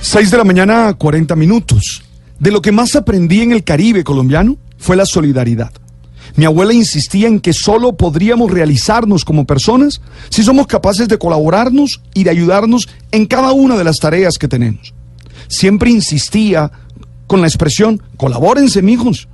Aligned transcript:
6 0.00 0.30
de 0.30 0.36
la 0.36 0.44
mañana, 0.44 0.94
40 0.94 1.34
minutos. 1.34 2.02
De 2.38 2.52
lo 2.52 2.62
que 2.62 2.70
más 2.70 2.94
aprendí 2.94 3.40
en 3.40 3.52
el 3.52 3.64
Caribe 3.64 4.04
colombiano 4.04 4.56
fue 4.78 4.96
la 4.96 5.04
solidaridad. 5.04 5.72
Mi 6.36 6.44
abuela 6.44 6.72
insistía 6.72 7.26
en 7.26 7.40
que 7.40 7.52
solo 7.52 7.96
podríamos 7.96 8.50
realizarnos 8.50 9.24
como 9.24 9.44
personas 9.44 10.00
si 10.28 10.44
somos 10.44 10.68
capaces 10.68 11.08
de 11.08 11.18
colaborarnos 11.18 12.00
y 12.14 12.22
de 12.22 12.30
ayudarnos 12.30 12.88
en 13.10 13.26
cada 13.26 13.50
una 13.52 13.76
de 13.76 13.84
las 13.84 13.98
tareas 13.98 14.38
que 14.38 14.46
tenemos. 14.46 14.94
Siempre 15.48 15.90
insistía 15.90 16.70
con 17.26 17.40
la 17.40 17.48
expresión, 17.48 18.00
colabórense, 18.16 18.82
mijos. 18.82 19.28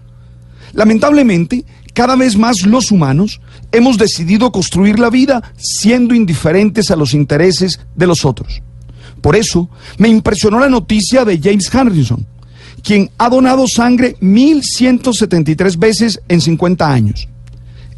Lamentablemente, 0.73 1.67
cada 1.93 2.17
vez 2.17 2.37
más 2.39 2.63
los 2.63 2.91
humanos 2.91 3.41
hemos 3.71 3.99
decidido 3.99 4.51
construir 4.51 4.99
la 4.99 5.11
vida 5.11 5.53
siendo 5.57 6.15
indiferentes 6.15 6.91
a 6.91 6.97
los 6.97 7.13
intereses 7.13 7.81
de 7.95 8.07
los 8.07 8.25
otros. 8.25 8.63
Por 9.25 9.37
eso, 9.37 9.71
me 9.97 10.11
impresionó 10.11 10.61
la 10.61 10.69
noticia 10.69 11.25
de 11.25 11.41
James 11.43 11.75
Harrison, 11.75 12.27
quien 12.83 13.11
ha 13.17 13.31
donado 13.31 13.67
sangre 13.67 14.17
1173 14.21 15.79
veces 15.79 16.21
en 16.29 16.43
50 16.43 16.87
años. 16.87 17.27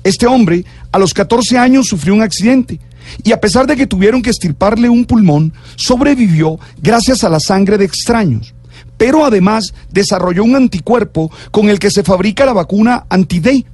Este 0.05 0.29
hombre, 0.29 0.65
a 0.93 1.01
los 1.01 1.13
14 1.13 1.59
años, 1.59 1.89
sufrió 1.89 2.15
un 2.15 2.23
accidente 2.23 2.79
y 3.25 3.33
a 3.33 3.41
pesar 3.41 3.67
de 3.67 3.75
que 3.75 3.89
tuvieron 3.89 4.23
que 4.23 4.31
estirparle 4.31 4.89
un 4.89 5.05
pulmón, 5.05 5.53
sobrevivió 5.75 6.61
gracias 6.81 7.25
a 7.25 7.29
la 7.29 7.41
sangre 7.41 7.77
de 7.77 7.87
extraños. 7.87 8.55
Pero 8.97 9.25
además 9.25 9.75
desarrolló 9.91 10.45
un 10.45 10.55
anticuerpo 10.55 11.33
con 11.51 11.69
el 11.69 11.81
que 11.81 11.91
se 11.91 12.05
fabrica 12.05 12.47
la 12.47 12.53
vacuna 12.53 13.05
anti-D, 13.09 13.67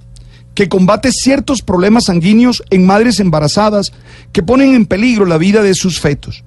que 0.55 0.71
combate 0.71 1.13
ciertos 1.13 1.61
problemas 1.61 2.05
sanguíneos 2.05 2.63
en 2.71 2.87
madres 2.87 3.21
embarazadas 3.21 3.93
que 4.33 4.43
ponen 4.43 4.75
en 4.75 4.87
peligro 4.87 5.27
la 5.27 5.37
vida 5.37 5.63
de 5.63 5.75
sus 5.75 6.01
fetos. 6.01 6.45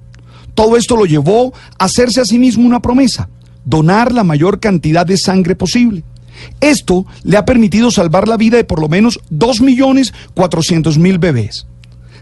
Todo 0.56 0.78
esto 0.78 0.96
lo 0.96 1.06
llevó 1.06 1.54
a 1.78 1.86
hacerse 1.86 2.22
a 2.22 2.26
sí 2.26 2.40
mismo 2.40 2.66
una 2.66 2.82
promesa, 2.82 3.30
donar 3.66 4.12
la 4.12 4.24
mayor 4.24 4.60
cantidad 4.60 5.06
de 5.06 5.18
sangre 5.18 5.56
posible. 5.56 6.04
Esto 6.60 7.06
le 7.24 7.38
ha 7.38 7.46
permitido 7.46 7.92
salvar 7.92 8.28
la 8.28 8.38
vida 8.38 8.58
de 8.58 8.64
por 8.64 8.80
lo 8.80 8.90
menos 8.90 9.20
2.400.000 9.32 11.20
bebés. 11.20 11.68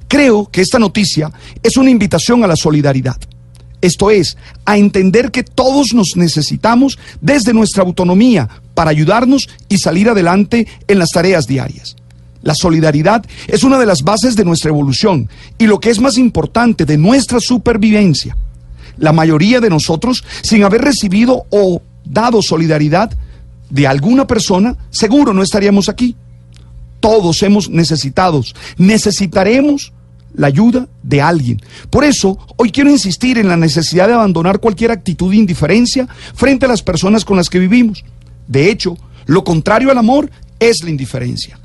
Creo 0.07 0.49
que 0.51 0.61
esta 0.61 0.79
noticia 0.79 1.31
es 1.61 1.77
una 1.77 1.89
invitación 1.89 2.43
a 2.43 2.47
la 2.47 2.55
solidaridad. 2.55 3.17
Esto 3.81 4.11
es, 4.11 4.37
a 4.65 4.77
entender 4.77 5.31
que 5.31 5.43
todos 5.43 5.93
nos 5.93 6.15
necesitamos 6.15 6.97
desde 7.19 7.53
nuestra 7.53 7.83
autonomía 7.83 8.47
para 8.73 8.91
ayudarnos 8.91 9.49
y 9.67 9.77
salir 9.77 10.09
adelante 10.09 10.67
en 10.87 10.99
las 10.99 11.09
tareas 11.09 11.47
diarias. 11.47 11.95
La 12.43 12.53
solidaridad 12.53 13.25
es 13.47 13.63
una 13.63 13.79
de 13.79 13.85
las 13.85 14.03
bases 14.03 14.35
de 14.35 14.43
nuestra 14.43 14.69
evolución 14.69 15.29
y 15.57 15.65
lo 15.65 15.79
que 15.79 15.89
es 15.89 15.99
más 15.99 16.17
importante, 16.17 16.85
de 16.85 16.97
nuestra 16.97 17.39
supervivencia. 17.39 18.37
La 18.97 19.13
mayoría 19.13 19.59
de 19.59 19.69
nosotros, 19.69 20.23
sin 20.43 20.63
haber 20.63 20.81
recibido 20.81 21.45
o 21.49 21.81
dado 22.05 22.41
solidaridad 22.41 23.11
de 23.69 23.87
alguna 23.87 24.27
persona, 24.27 24.75
seguro 24.91 25.33
no 25.33 25.41
estaríamos 25.41 25.87
aquí. 25.87 26.15
Todos 26.99 27.41
hemos 27.43 27.69
necesitados, 27.69 28.53
necesitaremos 28.77 29.93
la 30.35 30.47
ayuda 30.47 30.87
de 31.01 31.21
alguien. 31.21 31.61
Por 31.89 32.03
eso, 32.03 32.37
hoy 32.57 32.71
quiero 32.71 32.89
insistir 32.89 33.37
en 33.37 33.47
la 33.47 33.57
necesidad 33.57 34.07
de 34.07 34.15
abandonar 34.15 34.59
cualquier 34.59 34.91
actitud 34.91 35.31
de 35.31 35.37
indiferencia 35.37 36.07
frente 36.33 36.65
a 36.65 36.69
las 36.69 36.81
personas 36.81 37.23
con 37.23 37.37
las 37.37 37.49
que 37.49 37.59
vivimos. 37.59 38.03
De 38.47 38.69
hecho, 38.69 38.97
lo 39.25 39.43
contrario 39.43 39.91
al 39.91 39.97
amor 39.97 40.29
es 40.59 40.83
la 40.83 40.89
indiferencia. 40.89 41.57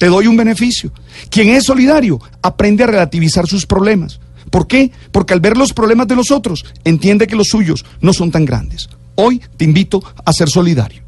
Te 0.00 0.06
doy 0.06 0.26
un 0.26 0.36
beneficio. 0.38 0.90
Quien 1.28 1.50
es 1.50 1.64
solidario 1.64 2.18
aprende 2.40 2.84
a 2.84 2.86
relativizar 2.86 3.46
sus 3.46 3.66
problemas. 3.66 4.18
¿Por 4.50 4.66
qué? 4.66 4.92
Porque 5.12 5.34
al 5.34 5.40
ver 5.40 5.58
los 5.58 5.74
problemas 5.74 6.08
de 6.08 6.16
los 6.16 6.30
otros, 6.30 6.64
entiende 6.84 7.26
que 7.26 7.36
los 7.36 7.48
suyos 7.48 7.84
no 8.00 8.14
son 8.14 8.30
tan 8.30 8.46
grandes. 8.46 8.88
Hoy 9.14 9.42
te 9.58 9.66
invito 9.66 10.02
a 10.24 10.32
ser 10.32 10.48
solidario. 10.48 11.02